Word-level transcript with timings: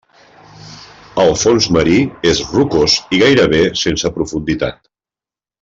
El 1.23 1.33
fons 1.41 1.67
marí 1.77 1.99
és 2.31 2.43
rocós 2.55 2.97
i 3.19 3.23
gairebé 3.27 3.63
sense 3.85 4.13
profunditat. 4.17 4.83